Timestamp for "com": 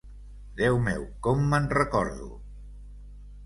1.29-1.45